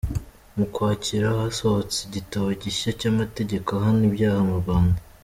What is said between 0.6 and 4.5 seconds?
Ukwakira, hasohotse igitabo gishya cy’amategeko ahana ibyaha